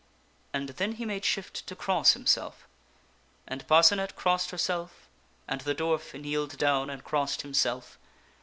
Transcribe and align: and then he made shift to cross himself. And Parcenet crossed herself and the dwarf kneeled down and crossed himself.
and 0.51 0.69
then 0.69 0.93
he 0.93 1.05
made 1.05 1.23
shift 1.23 1.67
to 1.67 1.75
cross 1.75 2.13
himself. 2.13 2.67
And 3.47 3.67
Parcenet 3.67 4.15
crossed 4.15 4.49
herself 4.49 5.07
and 5.47 5.61
the 5.61 5.75
dwarf 5.75 6.19
kneeled 6.19 6.57
down 6.57 6.89
and 6.89 7.03
crossed 7.03 7.43
himself. 7.43 7.99